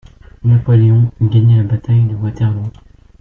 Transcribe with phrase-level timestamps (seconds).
[0.43, 2.71] Napoléon eût gagné la bataille de Waterloo.